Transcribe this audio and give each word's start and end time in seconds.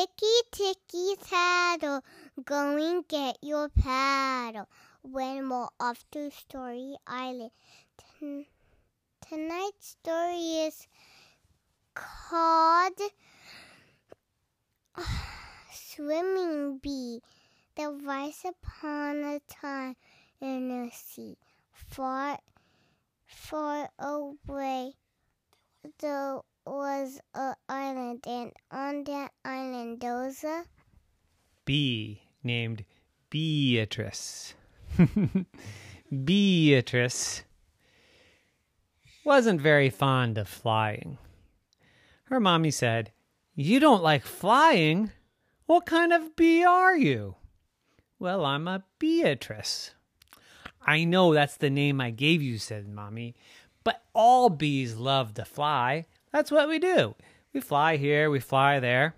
Ticky 0.00 0.40
ticky 0.50 1.14
taddle, 1.28 2.02
go 2.42 2.74
and 2.78 3.06
get 3.06 3.36
your 3.42 3.68
paddle. 3.68 4.66
When 5.02 5.50
we're 5.50 5.68
off 5.78 6.02
to 6.12 6.30
Story 6.30 6.96
Island. 7.06 7.50
Ton- 7.98 8.46
tonight's 9.28 9.98
story 10.00 10.68
is 10.68 10.88
called 11.92 12.98
Swimming 15.70 16.78
Bee. 16.78 17.20
There 17.76 17.90
was 17.90 18.42
upon 18.46 19.16
a 19.22 19.40
time 19.50 19.96
in 20.40 20.68
the 20.86 20.90
sea, 20.94 21.36
far, 21.74 22.38
far 23.26 23.90
away, 23.98 24.94
there 25.98 26.40
was 26.70 27.20
an 27.34 27.54
island, 27.68 28.24
and 28.26 28.52
on 28.70 29.04
that 29.04 29.32
island 29.44 30.00
there 30.00 30.20
was 30.22 30.44
a 30.44 30.64
bee 31.64 32.22
named 32.42 32.84
Beatrice. 33.28 34.54
Beatrice 36.24 37.42
wasn't 39.24 39.60
very 39.60 39.90
fond 39.90 40.38
of 40.38 40.48
flying. 40.48 41.18
Her 42.24 42.40
mommy 42.40 42.70
said, 42.70 43.10
You 43.54 43.80
don't 43.80 44.02
like 44.02 44.24
flying? 44.24 45.10
What 45.66 45.86
kind 45.86 46.12
of 46.12 46.36
bee 46.36 46.64
are 46.64 46.96
you? 46.96 47.36
Well, 48.18 48.44
I'm 48.44 48.68
a 48.68 48.84
Beatrice. 48.98 49.92
I 50.82 51.04
know 51.04 51.34
that's 51.34 51.56
the 51.56 51.70
name 51.70 52.00
I 52.00 52.10
gave 52.10 52.42
you, 52.42 52.58
said 52.58 52.88
Mommy, 52.88 53.34
but 53.84 54.02
all 54.14 54.48
bees 54.48 54.96
love 54.96 55.34
to 55.34 55.44
fly. 55.44 56.06
That's 56.32 56.50
what 56.50 56.68
we 56.68 56.78
do. 56.78 57.14
We 57.52 57.60
fly 57.60 57.96
here, 57.96 58.30
we 58.30 58.40
fly 58.40 58.78
there. 58.80 59.14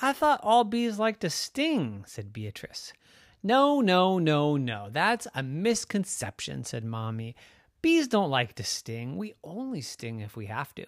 I 0.00 0.12
thought 0.12 0.40
all 0.42 0.64
bees 0.64 0.98
like 0.98 1.20
to 1.20 1.30
sting, 1.30 2.04
said 2.06 2.32
Beatrice. 2.32 2.92
No, 3.42 3.80
no, 3.80 4.18
no, 4.18 4.56
no. 4.56 4.88
That's 4.90 5.26
a 5.34 5.42
misconception, 5.42 6.64
said 6.64 6.84
Mommy. 6.84 7.34
Bees 7.80 8.08
don't 8.08 8.30
like 8.30 8.54
to 8.56 8.64
sting. 8.64 9.16
We 9.16 9.34
only 9.42 9.80
sting 9.80 10.20
if 10.20 10.36
we 10.36 10.46
have 10.46 10.74
to. 10.74 10.84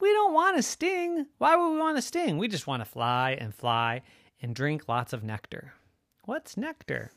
We 0.00 0.12
don't 0.12 0.34
want 0.34 0.56
to 0.56 0.62
sting. 0.62 1.26
Why 1.38 1.56
would 1.56 1.72
we 1.72 1.78
want 1.78 1.96
to 1.96 2.02
sting? 2.02 2.38
We 2.38 2.48
just 2.48 2.66
want 2.66 2.82
to 2.82 2.90
fly 2.90 3.36
and 3.40 3.54
fly 3.54 4.02
and 4.40 4.54
drink 4.54 4.88
lots 4.88 5.12
of 5.12 5.24
nectar. 5.24 5.72
What's 6.24 6.56
nectar? 6.56 7.10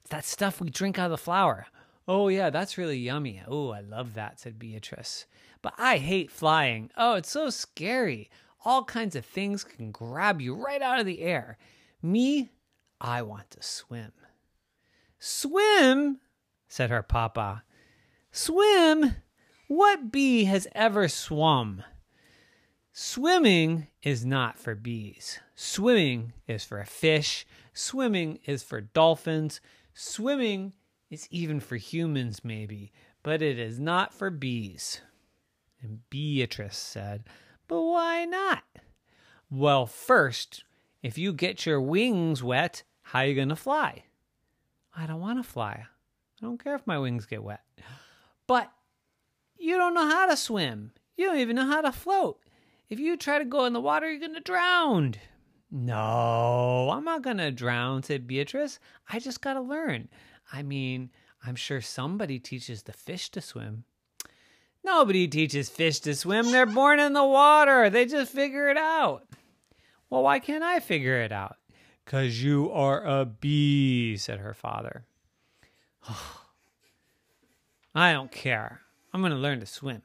It's 0.00 0.10
that 0.10 0.24
stuff 0.24 0.60
we 0.60 0.70
drink 0.70 0.98
out 0.98 1.06
of 1.06 1.10
the 1.10 1.16
flower. 1.16 1.66
Oh, 2.06 2.28
yeah, 2.28 2.50
that's 2.50 2.76
really 2.76 2.98
yummy. 2.98 3.42
Oh, 3.48 3.70
I 3.70 3.80
love 3.80 4.14
that, 4.14 4.40
said 4.40 4.58
Beatrice. 4.58 5.26
But 5.62 5.74
I 5.78 5.96
hate 5.98 6.30
flying. 6.30 6.90
Oh, 6.96 7.14
it's 7.14 7.30
so 7.30 7.48
scary. 7.50 8.30
All 8.64 8.84
kinds 8.84 9.16
of 9.16 9.24
things 9.24 9.64
can 9.64 9.90
grab 9.90 10.40
you 10.40 10.54
right 10.54 10.82
out 10.82 11.00
of 11.00 11.06
the 11.06 11.22
air. 11.22 11.56
Me, 12.02 12.50
I 13.00 13.22
want 13.22 13.50
to 13.52 13.62
swim. 13.62 14.12
Swim? 15.18 16.20
said 16.68 16.90
her 16.90 17.02
papa. 17.02 17.62
Swim? 18.30 19.16
What 19.68 20.12
bee 20.12 20.44
has 20.44 20.68
ever 20.74 21.08
swum? 21.08 21.82
Swimming 22.92 23.86
is 24.02 24.24
not 24.24 24.58
for 24.58 24.74
bees. 24.74 25.40
Swimming 25.54 26.32
is 26.46 26.64
for 26.64 26.84
fish. 26.84 27.46
Swimming 27.72 28.38
is 28.44 28.62
for 28.62 28.80
dolphins. 28.80 29.60
Swimming 29.94 30.74
is 31.14 31.28
even 31.30 31.60
for 31.60 31.76
humans, 31.76 32.44
maybe, 32.44 32.92
but 33.22 33.40
it 33.40 33.58
is 33.58 33.78
not 33.78 34.12
for 34.12 34.30
bees. 34.30 35.00
And 35.80 36.00
Beatrice 36.10 36.76
said, 36.76 37.24
But 37.68 37.82
why 37.82 38.24
not? 38.24 38.64
Well, 39.50 39.86
first, 39.86 40.64
if 41.02 41.16
you 41.16 41.32
get 41.32 41.64
your 41.64 41.80
wings 41.80 42.42
wet, 42.42 42.82
how 43.02 43.20
are 43.20 43.26
you 43.26 43.34
going 43.34 43.48
to 43.50 43.56
fly? 43.56 44.04
I 44.96 45.06
don't 45.06 45.20
want 45.20 45.38
to 45.38 45.48
fly. 45.48 45.84
I 46.42 46.44
don't 46.44 46.62
care 46.62 46.74
if 46.74 46.86
my 46.86 46.98
wings 46.98 47.26
get 47.26 47.44
wet. 47.44 47.62
But 48.46 48.70
you 49.56 49.76
don't 49.76 49.94
know 49.94 50.08
how 50.08 50.26
to 50.26 50.36
swim. 50.36 50.92
You 51.16 51.26
don't 51.26 51.38
even 51.38 51.56
know 51.56 51.66
how 51.66 51.80
to 51.80 51.92
float. 51.92 52.40
If 52.88 52.98
you 52.98 53.16
try 53.16 53.38
to 53.38 53.44
go 53.44 53.64
in 53.64 53.72
the 53.72 53.80
water, 53.80 54.10
you're 54.10 54.20
going 54.20 54.34
to 54.34 54.40
drown. 54.40 55.14
No, 55.70 56.90
I'm 56.92 57.04
not 57.04 57.22
going 57.22 57.38
to 57.38 57.50
drown, 57.50 58.02
said 58.02 58.26
Beatrice. 58.26 58.78
I 59.08 59.18
just 59.18 59.40
got 59.40 59.54
to 59.54 59.60
learn. 59.60 60.08
I 60.52 60.62
mean, 60.62 61.10
I'm 61.46 61.56
sure 61.56 61.80
somebody 61.80 62.38
teaches 62.38 62.82
the 62.82 62.92
fish 62.92 63.30
to 63.30 63.40
swim. 63.40 63.84
Nobody 64.84 65.26
teaches 65.26 65.68
fish 65.68 66.00
to 66.00 66.14
swim. 66.14 66.52
They're 66.52 66.66
born 66.66 67.00
in 67.00 67.14
the 67.14 67.24
water. 67.24 67.88
They 67.88 68.04
just 68.04 68.32
figure 68.32 68.68
it 68.68 68.76
out. 68.76 69.26
Well, 70.10 70.22
why 70.22 70.38
can't 70.38 70.62
I 70.62 70.80
figure 70.80 71.20
it 71.20 71.32
out? 71.32 71.56
Because 72.04 72.42
you 72.42 72.70
are 72.70 73.04
a 73.04 73.24
bee, 73.24 74.16
said 74.18 74.40
her 74.40 74.54
father. 74.54 75.06
Oh, 76.08 76.40
I 77.94 78.12
don't 78.12 78.30
care. 78.30 78.82
I'm 79.12 79.20
going 79.20 79.32
to 79.32 79.38
learn 79.38 79.60
to 79.60 79.66
swim. 79.66 80.02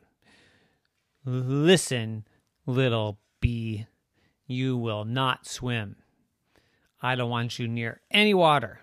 Listen, 1.26 2.26
little 2.66 3.20
bee, 3.42 3.88
you 4.48 4.78
will 4.78 5.04
not 5.04 5.46
swim. 5.46 5.98
I 7.02 7.16
don't 7.16 7.30
want 7.30 7.60
you 7.60 7.68
near 7.68 8.02
any 8.12 8.34
water. 8.34 8.82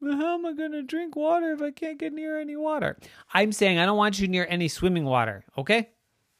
How 0.00 0.34
am 0.34 0.46
I 0.46 0.52
going 0.52 0.72
to 0.72 0.82
drink 0.82 1.16
water 1.16 1.52
if 1.52 1.60
I 1.60 1.70
can't 1.72 1.98
get 1.98 2.12
near 2.12 2.40
any 2.40 2.56
water? 2.56 2.96
I'm 3.34 3.52
saying 3.52 3.78
I 3.78 3.86
don't 3.86 3.96
want 3.96 4.20
you 4.20 4.28
near 4.28 4.46
any 4.48 4.68
swimming 4.68 5.04
water, 5.04 5.44
okay? 5.56 5.90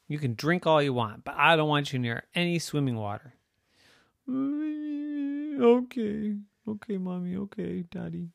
You 0.07 0.17
can 0.17 0.33
drink 0.33 0.65
all 0.65 0.81
you 0.81 0.93
want, 0.93 1.23
but 1.25 1.35
I 1.37 1.55
don't 1.55 1.67
want 1.67 1.91
you 1.91 1.99
near 1.99 2.23
any 2.33 2.57
swimming 2.59 2.95
water. 2.95 3.33
Mm, 4.29 5.61
okay, 5.61 6.35
okay, 6.67 6.97
mommy, 6.97 7.35
okay, 7.35 7.83
daddy. 7.91 8.29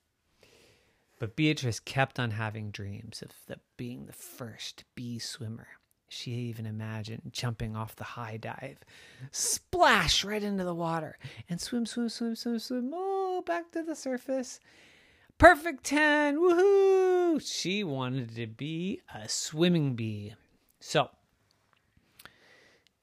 But 1.18 1.36
Beatrice 1.36 1.80
kept 1.80 2.20
on 2.20 2.32
having 2.32 2.70
dreams 2.70 3.22
of 3.22 3.30
the, 3.46 3.58
being 3.76 4.06
the 4.06 4.12
first 4.12 4.84
bee 4.94 5.18
swimmer. 5.18 5.68
She 6.08 6.32
even 6.32 6.66
imagined 6.66 7.30
jumping 7.32 7.74
off 7.74 7.96
the 7.96 8.04
high 8.04 8.36
dive, 8.36 8.78
splash 9.30 10.22
right 10.22 10.42
into 10.42 10.64
the 10.64 10.74
water, 10.74 11.18
and 11.48 11.60
swim, 11.60 11.86
swim, 11.86 12.08
swim, 12.08 12.36
swim, 12.36 12.58
swim, 12.58 12.90
oh, 12.94 13.42
back 13.46 13.72
to 13.72 13.82
the 13.82 13.96
surface. 13.96 14.60
Perfect 15.36 15.82
10, 15.84 16.36
woohoo! 16.36 17.40
She 17.44 17.82
wanted 17.82 18.36
to 18.36 18.46
be 18.46 19.00
a 19.12 19.28
swimming 19.28 19.96
bee. 19.96 20.34
So, 20.78 21.10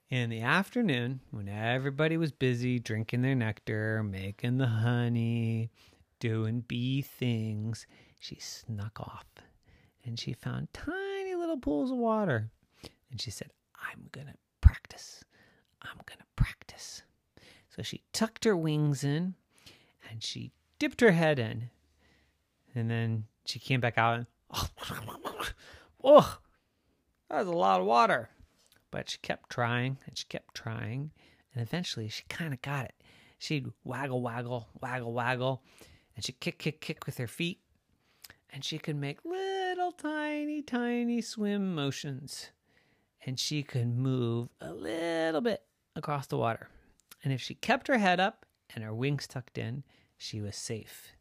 in 0.08 0.30
the 0.30 0.40
afternoon, 0.40 1.20
when 1.30 1.46
everybody 1.46 2.16
was 2.16 2.32
busy 2.32 2.78
drinking 2.78 3.20
their 3.20 3.34
nectar, 3.34 4.02
making 4.02 4.56
the 4.56 4.66
honey, 4.66 5.70
doing 6.20 6.64
bee 6.66 7.02
things, 7.02 7.86
she 8.18 8.36
snuck 8.36 8.98
off 9.00 9.26
and 10.04 10.18
she 10.18 10.32
found 10.32 10.72
tiny 10.72 11.34
little 11.34 11.58
pools 11.58 11.90
of 11.90 11.98
water. 11.98 12.50
And 13.10 13.20
she 13.20 13.30
said, 13.30 13.50
I'm 13.74 14.08
going 14.10 14.28
to 14.28 14.34
practice. 14.62 15.22
I'm 15.82 15.98
going 16.06 16.18
to 16.18 16.26
practice. 16.42 17.02
So 17.68 17.82
she 17.82 18.02
tucked 18.12 18.44
her 18.44 18.56
wings 18.56 19.04
in 19.04 19.34
and 20.10 20.22
she 20.22 20.52
dipped 20.78 21.02
her 21.02 21.12
head 21.12 21.38
in. 21.38 21.70
And 22.74 22.90
then 22.90 23.24
she 23.44 23.58
came 23.58 23.80
back 23.80 23.98
out 23.98 24.16
and, 24.16 24.26
oh, 26.04 26.38
that 27.28 27.38
was 27.38 27.48
a 27.48 27.52
lot 27.52 27.80
of 27.80 27.86
water. 27.86 28.30
But 28.90 29.10
she 29.10 29.18
kept 29.18 29.50
trying 29.50 29.98
and 30.06 30.16
she 30.16 30.24
kept 30.28 30.54
trying. 30.54 31.10
And 31.54 31.62
eventually 31.62 32.08
she 32.08 32.24
kind 32.28 32.52
of 32.52 32.62
got 32.62 32.86
it. 32.86 32.94
She'd 33.38 33.68
waggle, 33.84 34.22
waggle, 34.22 34.68
waggle, 34.80 35.12
waggle. 35.12 35.62
And 36.14 36.24
she'd 36.24 36.40
kick, 36.40 36.58
kick, 36.58 36.80
kick 36.80 37.06
with 37.06 37.18
her 37.18 37.26
feet. 37.26 37.60
And 38.50 38.64
she 38.64 38.78
could 38.78 38.96
make 38.96 39.24
little 39.24 39.92
tiny, 39.92 40.62
tiny 40.62 41.22
swim 41.22 41.74
motions 41.74 42.50
and 43.24 43.38
she 43.38 43.62
could 43.62 43.96
move 43.96 44.48
a 44.60 44.72
little 44.72 45.40
bit 45.40 45.62
across 45.94 46.26
the 46.26 46.36
water. 46.36 46.68
And 47.22 47.32
if 47.32 47.40
she 47.40 47.54
kept 47.54 47.88
her 47.88 47.98
head 47.98 48.20
up 48.20 48.46
and 48.74 48.82
her 48.82 48.94
wings 48.94 49.26
tucked 49.26 49.58
in, 49.58 49.84
she 50.16 50.40
was 50.40 50.56
safe. 50.56 51.12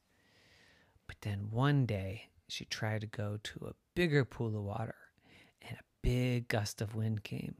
But 1.11 1.29
then 1.29 1.49
one 1.51 1.85
day, 1.85 2.29
she 2.47 2.63
tried 2.63 3.01
to 3.01 3.07
go 3.07 3.37
to 3.43 3.65
a 3.65 3.75
bigger 3.95 4.23
pool 4.23 4.55
of 4.55 4.63
water, 4.63 4.95
and 5.61 5.77
a 5.77 5.83
big 6.01 6.47
gust 6.47 6.79
of 6.79 6.95
wind 6.95 7.25
came, 7.25 7.55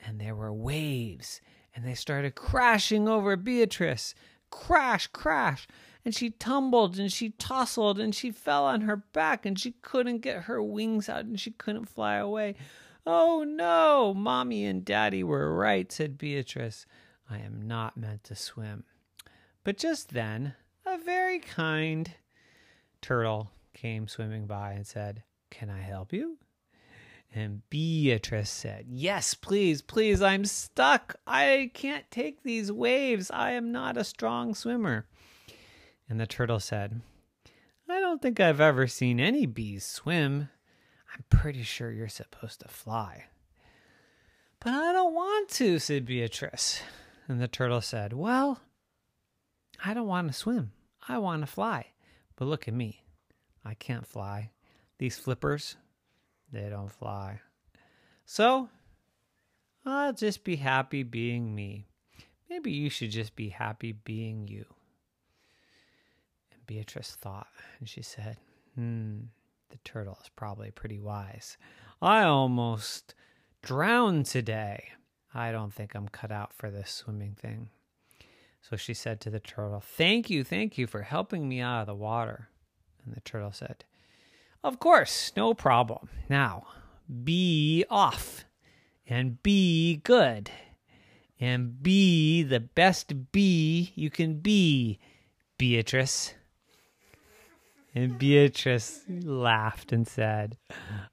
and 0.00 0.20
there 0.20 0.34
were 0.34 0.52
waves, 0.52 1.40
and 1.72 1.86
they 1.86 1.94
started 1.94 2.34
crashing 2.34 3.08
over 3.08 3.36
Beatrice. 3.36 4.16
Crash, 4.50 5.06
crash. 5.06 5.68
And 6.04 6.16
she 6.16 6.30
tumbled 6.30 6.98
and 6.98 7.12
she 7.12 7.30
tousled 7.30 8.00
and 8.00 8.12
she 8.12 8.32
fell 8.32 8.64
on 8.64 8.80
her 8.80 8.96
back 8.96 9.46
and 9.46 9.56
she 9.56 9.76
couldn't 9.80 10.18
get 10.18 10.42
her 10.42 10.60
wings 10.60 11.08
out 11.08 11.24
and 11.24 11.38
she 11.38 11.52
couldn't 11.52 11.88
fly 11.88 12.16
away. 12.16 12.56
Oh 13.06 13.44
no, 13.46 14.12
Mommy 14.14 14.64
and 14.64 14.84
Daddy 14.84 15.22
were 15.22 15.54
right, 15.54 15.92
said 15.92 16.18
Beatrice. 16.18 16.86
I 17.30 17.38
am 17.38 17.68
not 17.68 17.96
meant 17.96 18.24
to 18.24 18.34
swim. 18.34 18.82
But 19.62 19.78
just 19.78 20.12
then, 20.12 20.54
a 20.84 20.98
very 20.98 21.38
kind 21.38 22.10
turtle 23.04 23.50
came 23.74 24.08
swimming 24.08 24.46
by 24.46 24.72
and 24.72 24.86
said, 24.86 25.22
Can 25.50 25.68
I 25.68 25.82
help 25.82 26.10
you? 26.10 26.38
And 27.34 27.60
Beatrice 27.68 28.48
said, 28.48 28.86
Yes, 28.88 29.34
please, 29.34 29.82
please, 29.82 30.22
I'm 30.22 30.46
stuck. 30.46 31.16
I 31.26 31.70
can't 31.74 32.10
take 32.10 32.42
these 32.42 32.72
waves. 32.72 33.30
I 33.30 33.50
am 33.50 33.70
not 33.70 33.98
a 33.98 34.04
strong 34.04 34.54
swimmer. 34.54 35.06
And 36.08 36.18
the 36.18 36.26
turtle 36.26 36.60
said, 36.60 37.02
I 37.90 38.00
don't 38.00 38.22
think 38.22 38.40
I've 38.40 38.60
ever 38.60 38.86
seen 38.86 39.20
any 39.20 39.44
bees 39.44 39.84
swim. 39.84 40.48
I'm 41.12 41.24
pretty 41.28 41.62
sure 41.62 41.92
you're 41.92 42.08
supposed 42.08 42.60
to 42.60 42.68
fly. 42.68 43.24
But 44.60 44.72
I 44.72 44.94
don't 44.94 45.12
want 45.12 45.50
to, 45.50 45.78
said 45.78 46.06
Beatrice. 46.06 46.80
And 47.28 47.38
the 47.38 47.48
turtle 47.48 47.82
said, 47.82 48.14
Well, 48.14 48.62
I 49.84 49.92
don't 49.92 50.08
want 50.08 50.28
to 50.28 50.32
swim. 50.32 50.72
I 51.06 51.18
want 51.18 51.42
to 51.42 51.46
fly. 51.46 51.88
But 52.36 52.46
look 52.46 52.68
at 52.68 52.74
me. 52.74 53.04
I 53.64 53.74
can't 53.74 54.06
fly. 54.06 54.50
These 54.98 55.18
flippers, 55.18 55.76
they 56.52 56.68
don't 56.68 56.92
fly. 56.92 57.40
So, 58.26 58.68
I'll 59.84 60.12
just 60.12 60.44
be 60.44 60.56
happy 60.56 61.02
being 61.02 61.54
me. 61.54 61.88
Maybe 62.48 62.70
you 62.70 62.90
should 62.90 63.10
just 63.10 63.36
be 63.36 63.48
happy 63.48 63.92
being 63.92 64.48
you. 64.48 64.64
And 66.52 66.66
Beatrice 66.66 67.16
thought, 67.20 67.48
and 67.78 67.88
she 67.88 68.02
said, 68.02 68.36
Hmm, 68.74 69.24
the 69.70 69.78
turtle 69.84 70.18
is 70.22 70.30
probably 70.36 70.70
pretty 70.70 70.98
wise. 70.98 71.56
I 72.00 72.22
almost 72.22 73.14
drowned 73.62 74.26
today. 74.26 74.88
I 75.34 75.52
don't 75.52 75.72
think 75.72 75.94
I'm 75.94 76.08
cut 76.08 76.30
out 76.30 76.52
for 76.52 76.70
this 76.70 76.90
swimming 76.90 77.36
thing. 77.40 77.70
So 78.68 78.76
she 78.76 78.94
said 78.94 79.20
to 79.20 79.30
the 79.30 79.40
turtle, 79.40 79.80
Thank 79.80 80.30
you, 80.30 80.42
thank 80.42 80.78
you 80.78 80.86
for 80.86 81.02
helping 81.02 81.48
me 81.48 81.60
out 81.60 81.82
of 81.82 81.86
the 81.86 81.94
water. 81.94 82.48
And 83.04 83.14
the 83.14 83.20
turtle 83.20 83.52
said, 83.52 83.84
Of 84.62 84.78
course, 84.78 85.32
no 85.36 85.52
problem. 85.52 86.08
Now, 86.30 86.66
be 87.22 87.84
off 87.90 88.46
and 89.06 89.42
be 89.42 89.96
good 89.96 90.50
and 91.38 91.82
be 91.82 92.42
the 92.42 92.60
best 92.60 93.32
bee 93.32 93.92
you 93.94 94.08
can 94.08 94.38
be, 94.38 94.98
Beatrice. 95.58 96.32
And 97.94 98.18
Beatrice 98.18 99.02
laughed 99.08 99.92
and 99.92 100.08
said, 100.08 100.56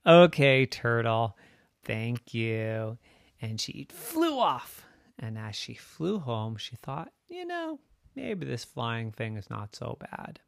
Okay, 0.08 0.66
turtle, 0.66 1.38
thank 1.84 2.34
you. 2.34 2.98
And 3.42 3.60
she 3.60 3.88
flew 3.92 4.40
off. 4.40 4.86
And 5.22 5.38
as 5.38 5.56
she 5.56 5.76
flew 5.76 6.20
home, 6.20 6.58
she 6.58 6.76
thought, 6.76 7.12
you 7.28 7.46
know, 7.46 7.80
maybe 8.16 8.46
this 8.46 8.66
flying 8.66 9.12
thing 9.12 9.38
is 9.38 9.50
not 9.50 9.76
so 9.76 9.98
bad. 10.00 10.40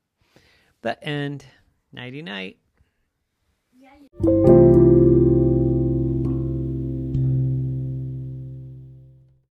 The 0.82 1.02
end. 1.04 1.46
Nighty 1.92 2.24
night. 2.24 2.58
Yeah. 3.78 4.80